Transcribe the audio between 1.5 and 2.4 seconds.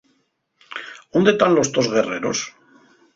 los tos guerreros?